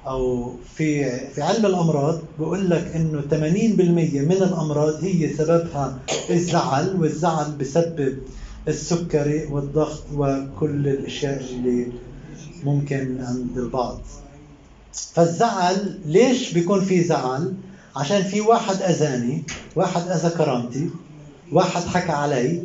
أو 0.07 0.53
في 0.75 1.09
في 1.29 1.41
علم 1.41 1.65
الأمراض 1.65 2.19
بقول 2.39 2.69
لك 2.69 2.91
إنه 2.95 3.21
80% 3.21 3.33
من 3.33 4.31
الأمراض 4.31 5.03
هي 5.03 5.33
سببها 5.33 5.99
الزعل 6.29 6.95
والزعل 7.01 7.51
بسبب 7.51 8.17
السكري 8.67 9.45
والضغط 9.45 10.03
وكل 10.13 10.87
الأشياء 10.87 11.41
اللي 11.49 11.87
ممكن 12.63 13.17
عند 13.21 13.57
البعض. 13.57 14.01
فالزعل 15.13 15.99
ليش 16.05 16.53
بيكون 16.53 16.81
في 16.85 17.03
زعل؟ 17.03 17.53
عشان 17.99 18.23
في 18.23 18.41
واحد 18.41 18.81
أذاني 18.81 19.43
واحد 19.75 20.01
أذى 20.07 20.29
كرامتي 20.29 20.89
واحد 21.51 21.81
حكى 21.83 22.11
علي 22.11 22.63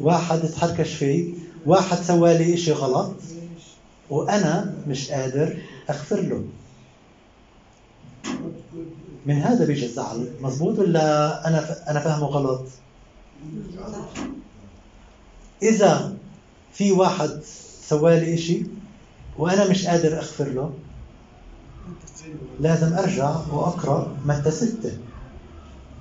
واحد 0.00 0.38
اتحركش 0.44 0.94
في 0.94 1.34
واحد 1.66 1.96
سوى 2.02 2.38
لي 2.38 2.54
إشي 2.54 2.72
غلط 2.72 3.12
وأنا 4.10 4.74
مش 4.88 5.10
قادر 5.10 5.56
أغفر 5.90 6.20
له 6.20 6.44
من 9.26 9.34
هذا 9.34 9.64
بيجي 9.64 9.86
الزعل 9.86 10.28
مزبوط 10.40 10.78
ولا 10.78 11.48
أنا. 11.48 11.90
أنا 11.90 12.00
فاهمه 12.00 12.26
غلط 12.26 12.66
إذا 15.62 16.16
في 16.72 16.92
واحد 16.92 17.40
سوى 17.88 18.20
لي 18.20 18.34
إشي 18.34 18.62
وأنا 19.38 19.68
مش 19.68 19.86
قادر 19.86 20.18
أغفر 20.18 20.48
له 20.48 20.72
لازم 22.60 22.92
أرجع 22.92 23.36
وأقرأ 23.52 24.16
متى 24.26 24.50
ستة 24.50 24.92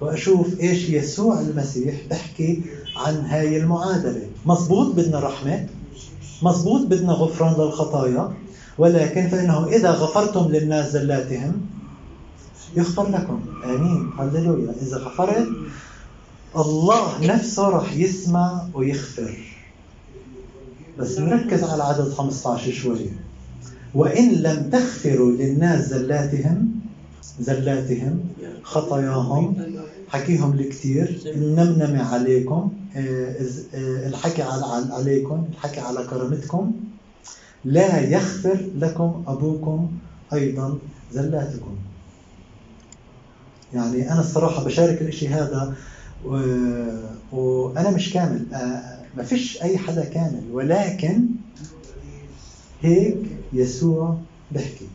وأشوف 0.01 0.59
إيش 0.59 0.89
يسوع 0.89 1.39
المسيح 1.39 1.95
بحكي 2.09 2.61
عن 2.95 3.15
هاي 3.15 3.57
المعادلة. 3.57 4.27
مزبوط 4.45 4.95
بدنا 4.95 5.19
رحمة؟ 5.19 5.67
مزبوط 6.41 6.85
بدنا 6.87 7.13
غفران 7.13 7.53
للخطايا؟ 7.53 8.33
ولكن 8.77 9.29
فإنه 9.29 9.67
إذا 9.67 9.91
غفرتم 9.91 10.51
للناس 10.51 10.91
زلاتهم 10.91 11.61
يغفر 12.75 13.09
لكم. 13.09 13.41
آمين. 13.63 14.09
هللويا. 14.19 14.73
إذا 14.81 14.97
غفرت 14.97 15.47
الله 16.55 17.25
نفسه 17.25 17.69
راح 17.69 17.93
يسمع 17.93 18.61
ويغفر. 18.73 19.37
بس 20.99 21.19
نركز 21.19 21.63
على 21.63 21.83
عدد 21.83 22.13
15 22.13 22.71
شوي 22.71 23.09
وإن 23.95 24.29
لم 24.29 24.69
تغفروا 24.69 25.31
للناس 25.31 25.89
زلاتهم 25.89 26.71
زلاتهم 27.39 28.19
خطاياهم 28.63 29.55
حكيهم 30.09 30.53
الكثير 30.53 31.21
النمنمة 31.25 32.13
عليكم 32.13 32.71
آه، 32.95 33.35
آه، 33.73 34.07
الحكي 34.07 34.41
على 34.41 34.93
عليكم 34.93 35.47
الحكي 35.51 35.79
على 35.79 36.03
كرامتكم 36.03 36.71
لا 37.65 37.99
يغفر 37.99 38.57
لكم 38.77 39.23
أبوكم 39.27 39.91
أيضا 40.33 40.77
زلاتكم 41.11 41.75
يعني 43.73 44.11
أنا 44.11 44.19
الصراحة 44.19 44.63
بشارك 44.63 45.01
الإشي 45.01 45.27
هذا. 45.27 45.75
وأنا 47.31 47.89
مش 47.91 48.13
كامل 48.13 48.45
آه، 48.53 48.99
ما 49.17 49.23
فيش 49.23 49.61
أي 49.61 49.77
حدا 49.77 50.05
كامل 50.05 50.43
ولكن 50.51 51.25
هيك 52.81 53.17
يسوع 53.53 54.17
بحكي 54.51 54.87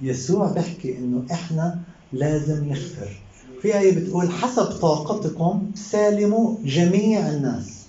يسوع 0.00 0.52
بحكي 0.52 0.98
إنه 0.98 1.24
إحنا 1.32 1.80
لازم 2.12 2.64
نغفر. 2.64 3.20
في 3.62 3.78
آية 3.78 3.98
بتقول 3.98 4.30
حسب 4.30 4.64
طاقتكم 4.64 5.70
سالموا 5.74 6.56
جميع 6.64 7.28
الناس. 7.28 7.86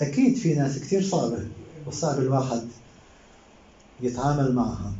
أكيد 0.00 0.36
في 0.36 0.54
ناس 0.54 0.78
كثير 0.78 1.02
صعبة 1.02 1.46
وصعب 1.86 2.18
الواحد 2.18 2.62
يتعامل 4.00 4.54
معها. 4.54 4.92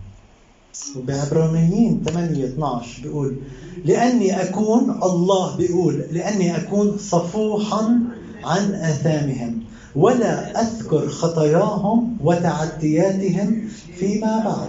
وبعبرانيين 0.96 2.03
8 2.05 2.44
12 2.44 3.03
بيقول 3.03 3.37
لأني 3.85 4.42
أكون 4.42 4.90
الله 5.03 5.57
بيقول 5.57 5.94
لأني 5.94 6.57
أكون 6.57 6.98
صفوحا 6.98 8.01
عن 8.44 8.75
آثامهم. 8.75 9.62
ولا 9.96 10.61
أذكر 10.61 11.09
خطاياهم 11.09 12.16
وتعدياتهم 12.20 13.68
فيما 13.96 14.38
بعد. 14.44 14.68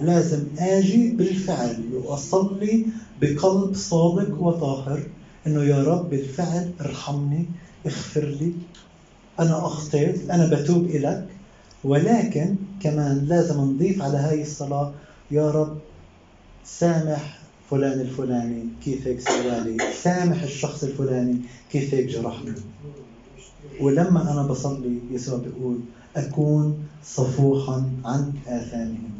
لازم 0.00 0.44
آجي 0.58 1.10
بالفعل 1.10 1.84
وأصلي 1.94 2.86
بقلب 3.20 3.74
صادق 3.74 4.42
وطاهر 4.42 5.02
إنه 5.46 5.62
يا 5.62 5.82
رب 5.82 6.10
بالفعل 6.10 6.70
ارحمني 6.80 7.46
اغفر 7.86 8.24
لي. 8.24 8.52
أنا 9.40 9.66
أخطيت 9.66 10.30
أنا 10.30 10.46
بتوب 10.46 10.84
إليك. 10.84 11.24
ولكن 11.84 12.54
كمان 12.82 13.24
لازم 13.28 13.60
نضيف 13.60 14.02
على 14.02 14.16
هاي 14.16 14.42
الصلاة 14.42 14.92
يا 15.30 15.50
رب 15.50 15.78
سامح 16.64 17.38
فلان 17.70 18.00
الفلاني 18.00 18.64
كيف 18.84 19.06
هيك 19.06 19.20
سوالي؟ 19.20 19.76
سامح 20.02 20.42
الشخص 20.42 20.84
الفلاني 20.84 21.36
كيف 21.72 21.94
هيك 21.94 22.06
جرحني 22.06 22.52
ولما 23.80 24.32
أنا 24.32 24.42
بصلي 24.42 24.98
يسوع 25.10 25.38
بيقول 25.38 25.78
أكون 26.16 26.78
صفوحا 27.04 27.90
عن 28.04 28.32
آثامهم. 28.46 29.10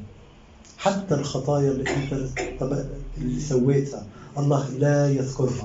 حتى 0.79 1.15
الخطايا 1.15 1.71
اللي 1.71 1.85
أنت 1.91 2.29
اللي 3.19 3.41
سويتها 3.41 4.07
الله 4.39 4.69
لا 4.79 5.11
يذكرها. 5.11 5.65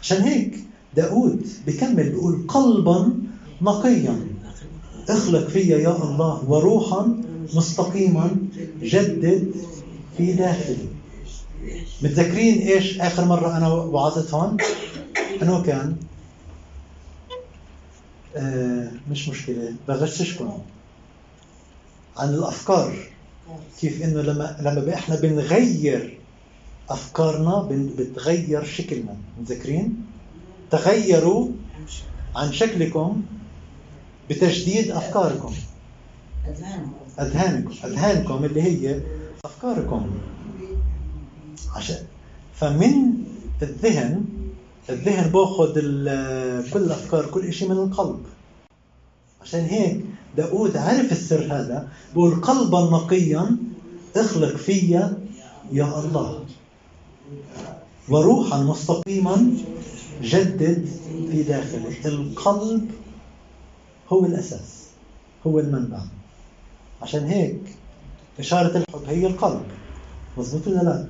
عشان 0.00 0.22
هيك 0.22 0.64
داود 0.96 1.46
بكمل 1.66 2.10
بيقول 2.10 2.44
قلبا 2.48 3.12
نقيا. 3.62 4.26
اخلق 5.08 5.48
فيا 5.48 5.78
يا 5.78 6.02
الله 6.02 6.44
وروحا 6.48 7.20
مستقيما 7.54 8.36
جدد 8.82 9.52
في 10.16 10.32
داخلي. 10.32 10.88
متذكرين 12.02 12.58
إيش 12.58 13.00
آخر 13.00 13.24
مرة 13.24 13.56
أنا 13.56 13.68
وعظت 13.68 14.34
هون؟ 14.34 14.56
كان 15.62 15.96
آه 18.36 18.90
مش 19.10 19.28
مشكلة 19.28 19.74
بغششكم 19.88 20.58
عن 22.16 22.28
الأفكار 22.34 22.94
كيف 23.80 24.02
إنه 24.02 24.22
لما 24.22 24.56
لما 24.60 24.94
إحنا 24.94 25.16
بنغير 25.16 26.18
أفكارنا 26.88 27.68
بتغير 27.98 28.64
شكلنا. 28.64 29.16
متذكرين؟ 29.40 29.96
تغيروا 30.70 31.48
عن 32.36 32.52
شكلكم 32.52 33.22
بتجديد 34.30 34.90
أفكاركم. 34.90 35.54
أذهانكم. 37.20 37.70
أذهانكم 37.84 38.44
اللي 38.44 38.62
هي 38.62 39.00
أفكاركم. 39.44 40.10
عشان 41.76 41.96
فمن 42.54 42.92
الذهن 43.62 44.24
الذهن 44.90 45.30
باخذ 45.30 45.74
كل 46.70 46.80
الأفكار 46.80 47.26
كل 47.26 47.52
شيء 47.52 47.68
من 47.68 47.76
القلب. 47.76 48.20
عشان 49.42 49.60
هيك 49.60 50.04
داود 50.36 50.76
عرف 50.76 51.12
السر 51.12 51.44
هذا 51.44 51.88
بقول 52.14 52.34
قلبا 52.34 52.80
نقيا 52.80 53.56
اخلق 54.16 54.56
فيا 54.56 55.18
يا 55.72 56.00
الله. 56.00 56.44
وروحا 58.08 58.62
مستقيما 58.62 59.54
جدد 60.22 60.88
في 61.30 61.42
داخلي. 61.42 61.88
القلب 62.04 62.90
هو 64.08 64.26
الأساس 64.26 64.82
هو 65.46 65.58
المنبع. 65.58 66.02
عشان 67.02 67.24
هيك 67.24 67.60
إشارة 68.38 68.76
الحب 68.76 69.04
هي 69.06 69.26
القلب. 69.26 69.62
مظبوط 70.38 70.66
ولا 70.66 70.82
لا؟ 70.82 71.06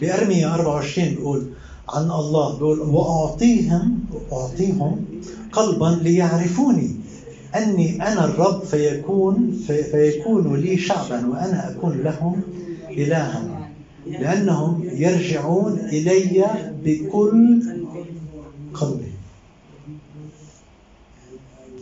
بأرمية 0.00 0.54
24 0.54 1.08
بيقول 1.08 1.46
عن 1.88 2.10
الله 2.10 2.54
بيقول 2.54 2.80
وأعطيهم 2.80 3.98
أعطيهم 4.32 5.04
قلبا 5.52 5.98
ليعرفوني. 6.02 6.90
أني 7.56 8.02
أنا 8.02 8.24
الرب 8.24 8.62
فيكون 8.64 9.62
في 9.66 9.82
فيكون 9.82 10.56
لي 10.56 10.78
شعبا 10.78 11.26
وأنا 11.26 11.70
أكون 11.70 12.00
لهم 12.02 12.40
إلها. 12.90 13.70
لأنهم 14.06 14.84
يرجعون 14.92 15.78
إلي 15.78 16.46
بكل 16.84 17.62
قلبي. 18.74 19.12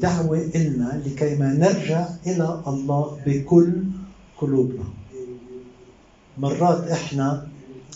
دعوة 0.02 0.50
إلنا 0.54 1.02
لكي 1.06 1.34
ما 1.36 1.52
نرجع 1.52 2.08
إلى 2.26 2.62
الله 2.66 3.18
بكل 3.26 3.72
قلوبنا. 4.40 4.84
مرات 6.38 6.88
إحنا 6.88 7.46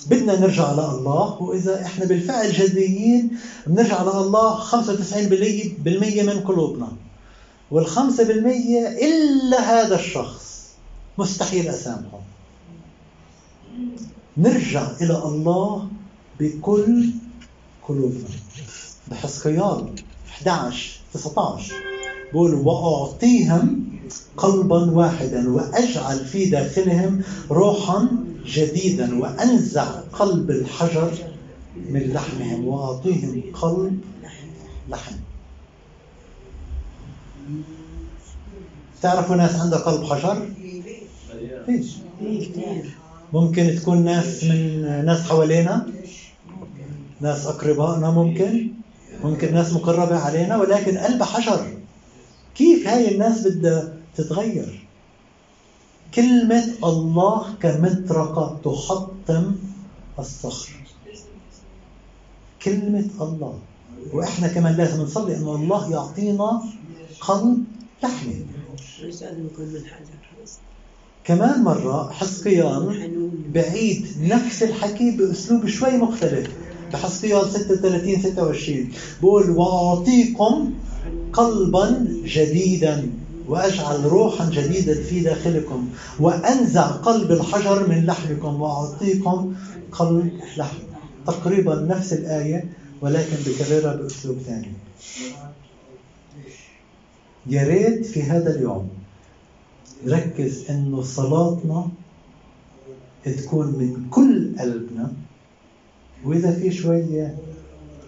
بدنا 0.06 0.40
نرجع 0.40 0.72
لله 0.72 1.42
وإذا 1.42 1.82
إحنا 1.82 2.04
بالفعل 2.04 2.52
جديين 2.52 3.38
بنرجع 3.66 4.02
لله 4.02 4.60
95% 4.60 6.22
من 6.22 6.40
قلوبنا. 6.40 6.88
والخمسة 7.70 8.24
بالمية 8.24 8.88
إلا 8.88 9.60
هذا 9.60 10.00
الشخص 10.00 10.68
مستحيل 11.18 11.68
أسامحه. 11.68 12.20
نرجع 14.36 14.86
إلى 15.00 15.22
الله 15.24 15.88
بكل 16.40 17.10
قلوبنا. 17.88 18.28
بحسقيال 19.10 19.94
11 20.28 21.00
19 21.14 21.74
بقول 22.32 22.54
وأعطيهم 22.54 23.97
قلبا 24.38 24.90
واحدا 24.90 25.50
وأجعل 25.50 26.24
في 26.24 26.44
داخلهم 26.44 27.22
روحا 27.50 28.08
جديدا 28.46 29.18
وأنزع 29.18 29.84
قلب 30.12 30.50
الحجر 30.50 31.12
من 31.90 32.12
لحمهم 32.12 32.64
وأعطيهم 32.66 33.42
قلب 33.52 34.00
لحم. 34.88 35.14
تعرفوا 39.02 39.36
ناس 39.36 39.54
عندها 39.54 39.78
قلب 39.78 40.04
حجر؟ 40.04 40.48
ممكن 43.32 43.74
تكون 43.76 44.04
ناس 44.04 44.44
من 44.44 44.82
ناس 45.06 45.20
حوالينا؟ 45.20 45.86
ناس 47.20 47.46
أقربائنا 47.46 48.10
ممكن؟ 48.10 48.68
ممكن 49.24 49.54
ناس 49.54 49.72
مقربة 49.72 50.16
علينا 50.16 50.56
ولكن 50.56 50.98
قلب 50.98 51.22
حجر. 51.22 51.66
كيف 52.54 52.86
هاي 52.86 53.14
الناس 53.14 53.46
بدها 53.46 53.97
تتغير. 54.18 54.86
كلمة 56.14 56.64
الله 56.84 57.54
كمطرقة 57.62 58.58
تحطم 58.64 59.56
الصخر. 60.18 60.70
كلمة 62.62 63.08
الله. 63.20 63.58
وإحنا 64.12 64.48
كمان 64.48 64.76
لازم 64.76 65.02
نصلي 65.02 65.36
إنه 65.36 65.54
الله 65.54 65.90
يعطينا 65.90 66.62
قلب 67.20 67.64
حجر 68.02 68.48
كمان 71.24 71.62
مرة 71.62 72.12
حسقيال 72.12 73.02
حنون 73.02 73.44
بعيد 73.54 74.06
نفس 74.20 74.62
الحكي 74.62 75.10
بأسلوب 75.10 75.66
شوي 75.66 75.96
مختلف. 75.96 76.48
بحسقيال 76.92 77.50
36 77.50 78.22
26 78.22 78.92
بقول 79.22 79.50
وأعطيكم 79.50 80.74
قلبا 81.32 82.06
جديدا. 82.24 83.10
وأجعل 83.48 84.04
روحا 84.04 84.50
جديدا 84.50 85.02
في 85.02 85.20
داخلكم 85.20 85.88
وأنزع 86.20 86.86
قلب 86.86 87.32
الحجر 87.32 87.88
من 87.88 88.06
لحمكم 88.06 88.60
وأعطيكم 88.60 89.54
قلب 89.92 90.40
لحم. 90.56 90.78
تقريبا 91.26 91.74
نفس 91.74 92.12
الآية 92.12 92.72
ولكن 93.00 93.36
بكررها 93.46 93.96
بأسلوب 93.96 94.38
ثاني. 94.38 94.72
يا 97.46 97.64
ريت 97.64 98.06
في 98.06 98.22
هذا 98.22 98.56
اليوم 98.56 98.88
نركز 100.06 100.70
إنه 100.70 101.02
صلاتنا 101.02 101.88
تكون 103.24 103.66
من 103.66 104.08
كل 104.10 104.58
قلبنا. 104.58 105.12
وإذا 106.24 106.52
في 106.52 106.70
شوية 106.70 107.38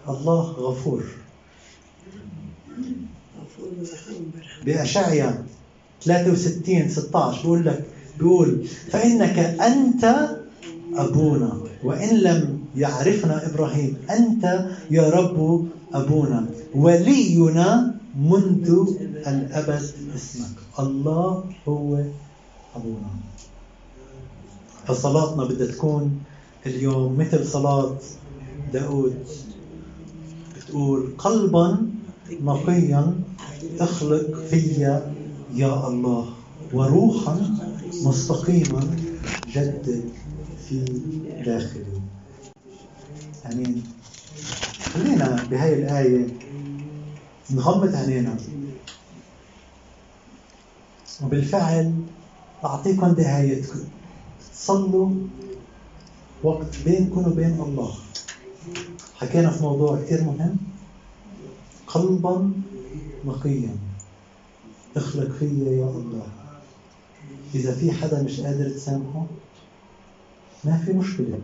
الله 0.08 0.40
غفور. 0.40 1.04
بأشعيا 4.64 5.44
63 6.02 6.88
16 6.88 7.42
بيقول 7.42 7.64
لك 7.66 7.84
بيقول 8.18 8.64
فإنك 8.90 9.38
أنت 9.38 10.28
أبونا 10.94 11.52
وإن 11.84 12.16
لم 12.18 12.60
يعرفنا 12.76 13.46
إبراهيم 13.50 13.96
أنت 14.10 14.66
يا 14.90 15.10
رب 15.10 15.66
أبونا 15.94 16.46
ولينا 16.74 17.94
منذ 18.20 18.86
الأبد 19.26 19.82
اسمك. 20.14 20.56
الله 20.78 21.44
هو 21.68 22.04
أبونا. 22.76 23.10
فصلاتنا 24.86 25.44
بدها 25.44 25.66
تكون 25.66 26.20
اليوم 26.66 27.18
مثل 27.18 27.46
صلاة 27.46 27.96
داود 28.72 29.14
بتقول 30.56 31.08
قلبا 31.18 31.78
نقيا 32.30 33.14
اخلق 33.80 34.38
فيا 34.50 35.14
يا 35.54 35.88
الله 35.88 36.26
وروحا 36.72 37.56
مستقيما 38.04 38.96
جدد 39.52 40.04
في 40.68 40.84
داخلي. 41.46 41.84
آمين. 43.52 43.82
خلينا 44.94 45.44
بهاي 45.50 45.74
الآية 45.74 46.26
نغمض 47.50 47.94
عينينا 47.94 48.36
وبالفعل 51.22 51.94
أعطيكم 52.64 53.06
دعايتكم 53.06 53.80
صلوا 54.54 55.10
وقت 56.42 56.76
بينكم 56.84 57.32
وبين 57.32 57.60
الله. 57.60 57.94
حكينا 59.16 59.50
في 59.50 59.62
موضوع 59.62 60.00
كثير 60.02 60.22
مهم. 60.22 60.56
قلبا 61.94 62.52
نقيا. 63.24 63.76
اخلق 64.96 65.30
فيا 65.32 65.70
يا 65.70 65.84
الله. 65.84 66.26
إذا 67.54 67.74
في 67.74 67.92
حدا 67.92 68.22
مش 68.22 68.40
قادر 68.40 68.70
تسامحه 68.70 69.26
ما 70.64 70.76
في 70.76 70.92
مشكلة. 70.92 71.38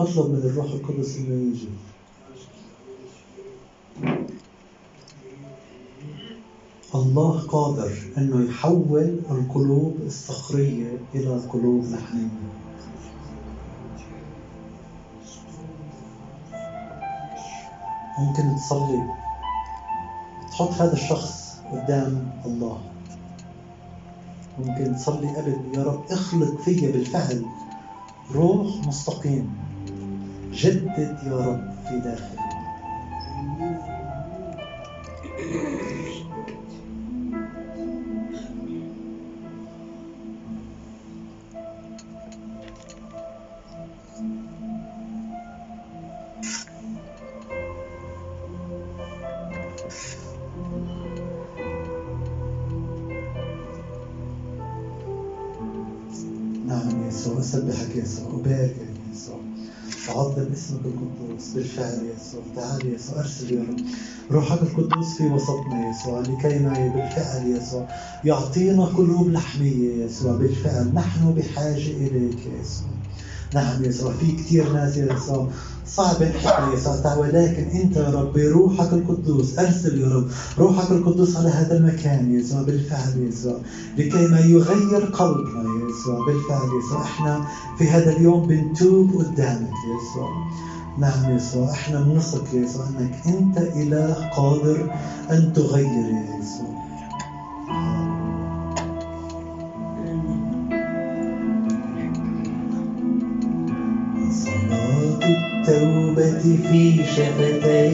أطلب 0.00 0.30
من 0.30 0.36
الروح 0.36 0.66
القدس 0.66 1.16
إنه 1.16 1.50
يجي. 1.50 1.68
الله 6.94 7.40
قادر 7.40 7.92
إنه 8.18 8.50
يحول 8.50 9.20
القلوب 9.30 9.96
الصخرية 10.06 10.98
إلى 11.14 11.36
قلوب 11.36 11.84
لحمية 11.84 12.28
ممكن 18.18 18.56
تصلي. 18.56 19.29
تحط 20.60 20.80
هذا 20.80 20.92
الشخص 20.92 21.56
قدام 21.72 22.30
الله. 22.46 22.78
ممكن 24.58 24.94
تصلي 24.96 25.28
قبل 25.28 25.56
يا 25.74 25.82
رب 25.82 26.04
اخلق 26.10 26.60
فيا 26.60 26.92
بالفعل. 26.92 27.44
روح 28.34 28.86
مستقيم. 28.86 29.54
جدد 30.52 31.18
يا 31.26 31.36
رب 31.36 31.70
في 31.88 32.00
داخلي 32.00 32.39
بالفعل 61.54 62.00
يسوع 62.16 62.40
تعال 62.56 62.94
يسوع 62.94 63.18
أرسل 63.20 63.52
يا 63.54 63.62
رب 63.62 63.80
روحك 64.30 64.62
القدوس 64.62 65.16
في 65.16 65.26
وسطنا 65.26 65.90
يسوع 65.90 66.20
لكي 66.20 66.58
ما 66.58 66.72
بالفعل 66.72 67.46
يسوع. 67.46 67.88
يعطينا 68.24 68.84
قلوب 68.84 69.28
لحمية 69.28 70.04
يسوع 70.04 70.36
بالفعل 70.36 70.94
نحن 70.94 71.34
بحاجة 71.34 71.90
إليك 71.90 72.46
يا 72.46 72.60
يسوع. 72.60 72.88
نعم 73.54 73.84
يسوع 73.84 74.12
في 74.12 74.32
كثير 74.32 74.72
ناس 74.72 74.96
يسوع. 74.96 75.48
صعب 75.86 76.22
نحكي 76.22 76.74
يسوع. 76.74 77.16
ولكن 77.16 77.62
انت 77.62 77.96
يا 77.96 78.10
رب 78.10 78.32
بروحك 78.32 78.92
القدوس 78.92 79.58
ارسل 79.58 80.00
يا 80.00 80.08
رب 80.08 80.28
روحك 80.58 80.90
القدوس 80.90 81.36
على 81.36 81.48
هذا 81.48 81.76
المكان 81.76 82.34
يسوع 82.34 82.62
بالفعل 82.62 83.28
يسوع 83.28 83.58
لكي 83.98 84.26
ما 84.28 84.40
يغير 84.40 85.04
قلبنا 85.04 85.64
يسوع 85.90 86.26
بالفعل 86.26 86.68
يسوع 86.78 87.02
إحنا 87.02 87.44
في 87.78 87.88
هذا 87.88 88.16
اليوم 88.16 88.46
بنتوب 88.46 89.10
قدامك 89.10 89.70
يسوع. 89.70 90.50
نعم 90.98 91.36
يسوع 91.36 91.70
إحنا 91.70 92.00
بنثق 92.00 92.44
يا 92.54 92.60
يسوع 92.60 92.86
إنك 92.86 93.26
أنت 93.26 93.58
إله 93.58 94.28
قادر 94.36 94.86
أن 95.30 95.52
تغير 95.52 96.08
يا 96.10 96.38
يسوع. 96.40 96.70
التوبة 105.60 106.42
في 106.70 107.04
شفتي 107.04 107.92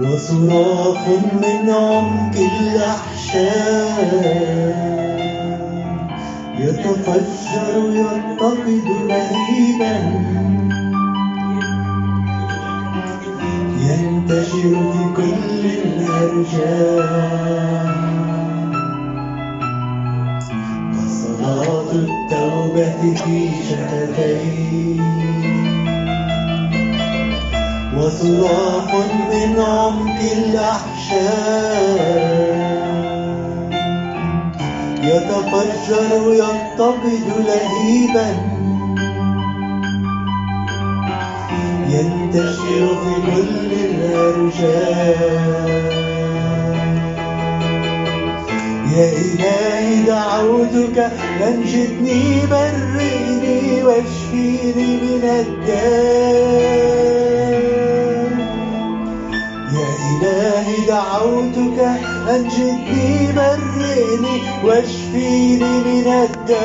وصراخ 0.00 1.08
من 1.42 1.70
عمق 1.70 2.36
الأحشاء. 2.60 4.02
يتفجر 6.62 7.74
يتقد 7.90 8.84
لهيبا 9.08 9.94
ينتشر 13.80 14.74
في 14.92 15.02
كل 15.16 15.62
الأرجاء. 15.84 17.12
وصلاة 20.94 21.90
التوبة 21.92 23.00
في 23.14 23.36
شفتي 23.68 25.00
وصراخ 27.96 28.90
من 29.32 29.52
عمق 29.60 30.20
الأحشاء 30.32 31.62
يتفجر 35.12 36.32
ينتقد 36.32 37.24
لهيبا. 37.46 38.28
ينتشر 41.88 42.84
في 43.02 43.12
كل 43.30 43.70
الأرجاء. 43.84 45.42
يا 48.92 49.06
إلهي 49.12 50.02
دعوتك 50.02 50.98
أنجدني 51.42 52.46
برئني 52.46 53.82
واشفيني 53.82 54.90
من 54.96 55.24
الداء. 55.24 56.32
يا 59.74 59.88
إلهي 60.10 60.86
دعوتك 60.88 62.11
أنجدني 62.30 63.32
برئني 63.36 64.36
واشفيني 64.64 65.72
من 65.86 66.06
الداء. 66.06 66.62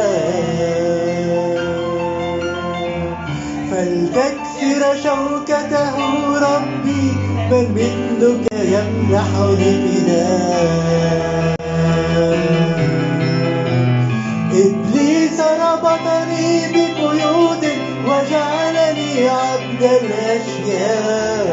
فلتكسر 3.71 4.81
شوكته 5.03 5.95
ربي 6.39 7.05
بل 7.51 7.67
مثلك 7.75 8.45
يمنحني 8.53 9.71
فداء 9.87 11.57
ربطني 15.97 16.67
بقيود 16.73 17.65
وجعلني 18.05 19.29
عبد 19.29 19.83
الأشياء. 19.83 21.47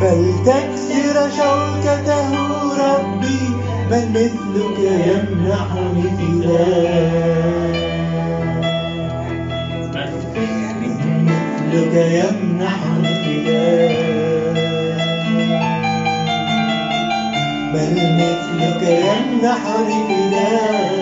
فلتكسر 0.00 1.30
شوكته 1.30 2.30
ربي 2.78 3.42
من 3.90 4.04
مثلك 4.12 4.78
يمنحني 4.78 6.02
فداء. 6.18 7.72
مثلك 11.72 11.94
يمنحني 11.94 13.14
فداء. 13.44 14.11
بل 17.72 17.94
مثلك 18.16 18.82
ينحر 18.82 19.86
الإله 19.86 20.92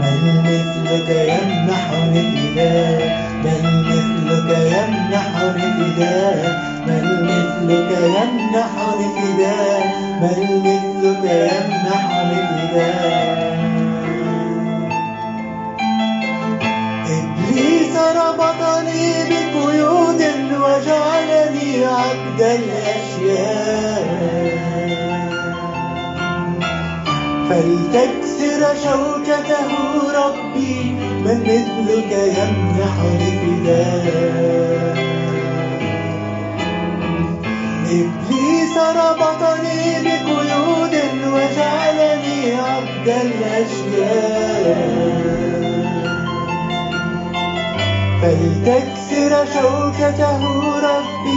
بل 0.00 0.22
مثلك 0.44 1.08
ينحر 1.08 2.02
الإله 2.12 2.98
بل 3.44 3.64
مثلك 3.88 4.58
ينحر 4.58 5.54
الإله 5.56 6.58
بل 6.86 7.06
مثلك 7.24 7.90
ينحر 7.90 8.98
الإله 8.98 9.84
بل 10.20 10.60
مثلك 10.60 11.24
ينحر 11.24 12.30
الإله 12.32 13.56
إبليس 17.06 17.96
ربطني 17.96 19.12
بقيود 19.30 20.20
الوجع 20.20 21.15
عبد 21.96 22.40
الأشياء 22.40 24.06
فلتكسر 27.48 28.60
شوكته 28.84 29.70
ربي 30.20 30.76
من 31.24 31.38
مثلك 31.48 32.12
يمنحني 32.38 33.30
فداء 33.40 34.96
إبليس 37.86 38.74
ربطني 39.02 39.80
بقيود 40.04 40.94
وجعلني 41.34 42.38
عبد 42.68 43.08
الأشياء. 43.26 44.96
فلتكسر 48.22 49.32
شوكته 49.54 50.40
ربي 50.88 51.35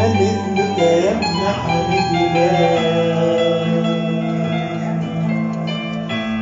من 0.00 0.12
مثلك 0.14 0.78
يمنحني 0.78 1.98
فداء 2.10 3.68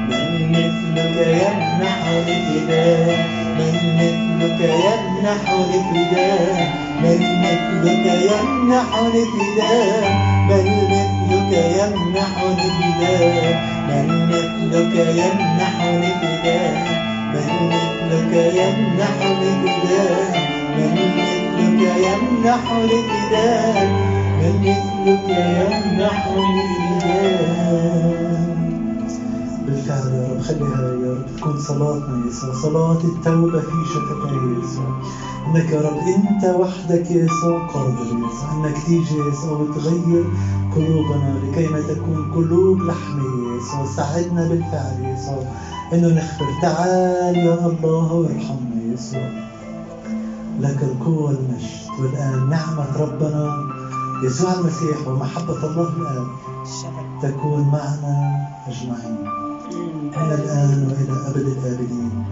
من 0.08 0.50
مثلك 0.52 1.16
يمنحني 1.26 2.36
فداء 2.46 3.18
من 3.58 3.74
مثلك 3.98 4.60
يمنحني 4.60 5.78
فداء 5.90 6.68
من 7.02 7.20
مثلك 7.42 8.06
يمنحني 8.30 9.24
فداء 9.24 10.10
من 10.48 10.66
مثلك 10.78 11.52
يمنحني 11.90 12.70
فداء 12.70 13.56
من 13.88 14.06
مثلك 14.28 14.94
يمنحني 14.96 16.10
فداء 16.20 16.74
من 17.34 17.50
مثلك 17.68 18.32
يمنحني 18.54 19.50
فداء 19.62 20.32
من 20.76 20.92
مثلك 20.94 21.37
يمنحني 21.82 23.02
فداء 23.02 23.86
من 24.40 24.54
مثلك 24.60 25.28
يمنحني 25.28 26.62
فداء 27.00 28.48
بالفعل 29.66 30.12
يا 30.12 30.28
رب 30.30 30.40
خليها 30.40 30.82
يا 31.04 31.12
رب 31.14 31.26
تكون 31.36 31.58
صلاتنا 31.58 32.24
يا 32.24 32.28
يسوع 32.28 32.52
صلاة 32.52 32.98
التوبة 33.04 33.60
في 33.60 33.84
شفتي 33.94 34.34
يا 34.34 34.58
يسوع. 34.64 34.90
إنك 35.46 35.70
يا 35.72 35.80
رب 35.80 35.98
أنت 35.98 36.44
وحدك 36.44 37.10
يا 37.10 37.24
يسوع 37.24 37.58
قادر 37.58 38.06
يا 38.06 38.26
يسوع 38.28 38.52
إنك 38.52 38.78
تيجي 38.86 39.16
يا 39.18 39.24
يسوع 39.28 39.58
وتغير 39.58 40.24
قلوبنا 40.76 41.34
لكي 41.42 41.68
ما 41.68 41.80
تكون 41.80 42.32
قلوب 42.34 42.78
لحمية 42.82 43.52
يا 43.52 43.56
يسوع. 43.58 43.84
ساعدنا 43.96 44.48
بالفعل 44.48 44.96
يا 45.04 45.12
يسوع 45.14 45.42
إنه 45.92 46.08
نخبر 46.08 46.46
تعال 46.62 47.36
يا 47.36 47.66
الله 47.66 48.12
وارحمنا 48.12 48.76
يا 48.88 48.92
يسوع. 48.94 49.47
لك 50.58 50.82
القوة 50.82 51.24
والمجد 51.24 51.88
والآن 52.00 52.48
نعمة 52.50 52.96
ربنا 52.96 53.66
يسوع 54.24 54.54
المسيح 54.54 55.08
ومحبة 55.08 55.66
الله 55.66 55.88
الآب 55.88 56.26
تكون 57.22 57.60
معنا 57.68 58.46
أجمعين. 58.66 59.18
من 60.16 60.32
الآن 60.32 60.86
وإلى 60.90 61.30
أبد 61.30 61.46
الآبدين. 61.46 62.24